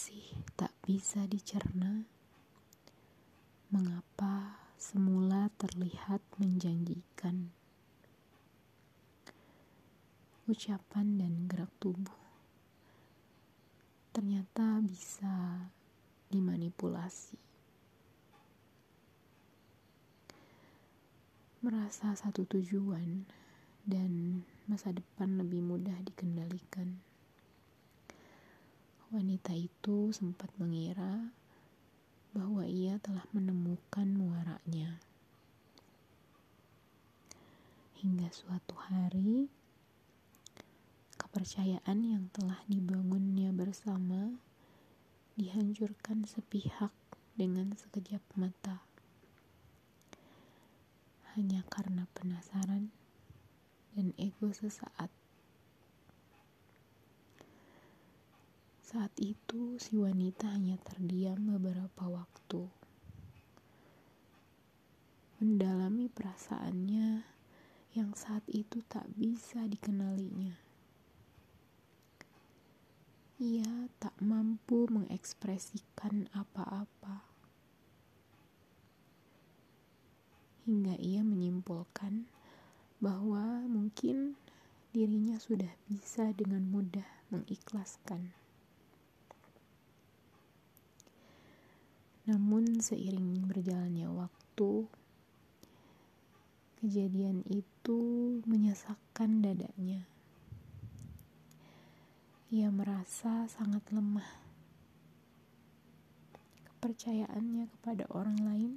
masih 0.00 0.32
tak 0.56 0.72
bisa 0.88 1.28
dicerna? 1.28 2.08
Mengapa 3.68 4.56
semula 4.80 5.52
terlihat 5.60 6.24
menjanjikan? 6.40 7.52
Ucapan 10.48 11.20
dan 11.20 11.44
gerak 11.44 11.68
tubuh 11.76 12.16
ternyata 14.16 14.80
bisa 14.80 15.68
dimanipulasi. 16.32 17.36
Merasa 21.60 22.16
satu 22.16 22.48
tujuan 22.48 23.28
dan 23.84 24.40
masa 24.64 24.96
depan 24.96 25.36
lebih 25.36 25.60
mudah 25.60 26.00
dikendalikan 26.08 27.09
wanita 29.10 29.50
itu 29.50 30.14
sempat 30.14 30.54
mengira 30.54 31.34
bahwa 32.30 32.62
ia 32.62 32.94
telah 33.02 33.26
menemukan 33.34 34.06
muaranya. 34.06 35.02
Hingga 37.98 38.30
suatu 38.30 38.78
hari, 38.78 39.50
kepercayaan 41.18 41.98
yang 42.06 42.30
telah 42.30 42.62
dibangunnya 42.70 43.50
bersama 43.50 44.30
dihancurkan 45.34 46.22
sepihak 46.30 46.94
dengan 47.34 47.74
sekejap 47.74 48.22
mata. 48.38 48.78
Hanya 51.34 51.66
karena 51.66 52.06
penasaran 52.14 52.94
dan 53.98 54.14
ego 54.14 54.54
sesaat. 54.54 55.19
Saat 58.90 59.14
itu, 59.22 59.78
si 59.78 59.94
wanita 59.94 60.50
hanya 60.50 60.74
terdiam 60.82 61.38
beberapa 61.46 62.10
waktu, 62.10 62.66
mendalami 65.38 66.10
perasaannya 66.10 67.22
yang 67.94 68.10
saat 68.18 68.42
itu 68.50 68.82
tak 68.90 69.06
bisa 69.14 69.62
dikenalinya. 69.70 70.58
Ia 73.38 73.86
tak 74.02 74.18
mampu 74.18 74.90
mengekspresikan 74.90 76.26
apa-apa, 76.34 77.22
hingga 80.66 80.98
ia 80.98 81.22
menyimpulkan 81.22 82.26
bahwa 82.98 83.62
mungkin 83.70 84.34
dirinya 84.90 85.38
sudah 85.38 85.70
bisa 85.86 86.34
dengan 86.34 86.66
mudah 86.66 87.06
mengikhlaskan. 87.30 88.39
Namun 92.30 92.78
seiring 92.78 93.42
berjalannya 93.50 94.06
waktu, 94.06 94.86
kejadian 96.78 97.42
itu 97.50 97.98
menyesakkan 98.46 99.42
dadanya. 99.42 100.06
Ia 102.54 102.70
merasa 102.70 103.50
sangat 103.50 103.82
lemah. 103.90 104.30
Kepercayaannya 106.70 107.66
kepada 107.66 108.06
orang 108.14 108.38
lain, 108.38 108.72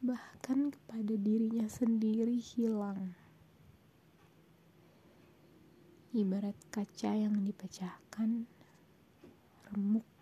bahkan 0.00 0.72
kepada 0.72 1.20
dirinya 1.20 1.68
sendiri, 1.68 2.40
hilang. 2.40 3.12
Ibarat 6.16 6.56
kaca 6.72 7.12
yang 7.12 7.44
dipecahkan, 7.44 8.48
remuk 9.68 10.15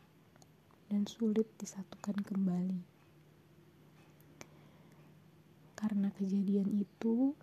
dan 0.95 1.11
sulit 1.11 1.51
disatukan 1.59 2.23
kembali. 2.23 2.79
Karena 5.75 6.15
kejadian 6.15 6.71
itu, 6.71 7.35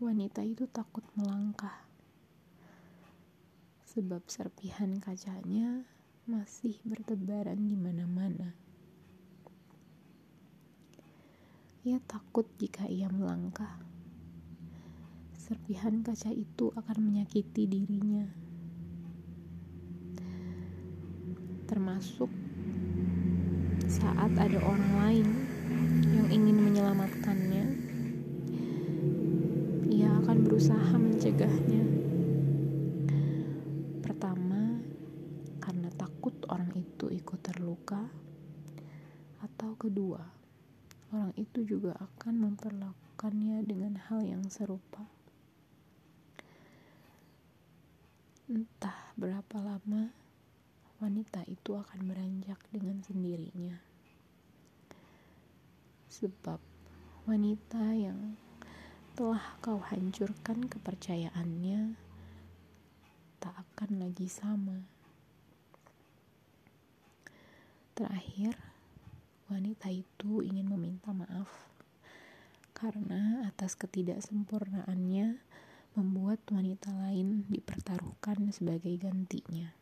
wanita 0.00 0.40
itu 0.40 0.64
takut 0.72 1.04
melangkah, 1.12 1.84
sebab 3.84 4.24
serpihan 4.32 4.96
kacanya 4.96 5.84
masih 6.24 6.80
bertebaran 6.88 7.68
di 7.68 7.76
mana-mana. 7.76 8.56
Ia 11.84 12.00
takut 12.08 12.48
jika 12.56 12.88
ia 12.88 13.12
melangkah, 13.12 13.76
serpihan 15.36 16.00
kaca 16.00 16.32
itu 16.32 16.72
akan 16.72 16.96
menyakiti 17.12 17.68
dirinya. 17.68 18.49
Termasuk 21.70 22.26
saat 23.86 24.34
ada 24.34 24.58
orang 24.58 24.92
lain 25.06 25.28
yang 26.10 26.26
ingin 26.26 26.58
menyelamatkannya, 26.66 27.64
ia 29.94 30.10
akan 30.18 30.36
berusaha 30.42 30.98
mencegahnya. 30.98 31.86
Pertama, 34.02 34.82
karena 35.62 35.94
takut 35.94 36.34
orang 36.50 36.74
itu 36.74 37.06
ikut 37.06 37.38
terluka, 37.38 38.02
atau 39.38 39.70
kedua, 39.78 40.26
orang 41.14 41.30
itu 41.38 41.62
juga 41.62 41.94
akan 42.02 42.50
memperlakukannya 42.50 43.62
dengan 43.62 43.94
hal 44.10 44.26
yang 44.26 44.42
serupa. 44.50 45.06
Entah 48.50 49.14
berapa 49.14 49.62
lama 49.62 50.29
wanita 51.00 51.48
itu 51.48 51.80
akan 51.80 52.12
beranjak 52.12 52.60
dengan 52.68 53.00
sendirinya. 53.00 53.80
Sebab 56.12 56.60
wanita 57.24 57.96
yang 57.96 58.36
telah 59.16 59.56
kau 59.64 59.80
hancurkan 59.80 60.68
kepercayaannya 60.68 61.96
tak 63.40 63.56
akan 63.56 64.04
lagi 64.04 64.28
sama. 64.28 64.84
Terakhir, 67.96 68.60
wanita 69.48 69.88
itu 69.88 70.44
ingin 70.44 70.68
meminta 70.68 71.16
maaf 71.16 71.48
karena 72.76 73.48
atas 73.48 73.72
ketidaksempurnaannya 73.76 75.40
membuat 75.96 76.44
wanita 76.52 76.92
lain 76.92 77.48
dipertaruhkan 77.48 78.52
sebagai 78.52 78.92
gantinya. 79.00 79.79